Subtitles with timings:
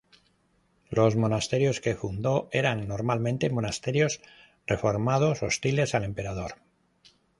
[0.89, 4.19] Los monasterios que fundó eran normalmente monasterios
[4.65, 6.53] reformados hostiles al emperador.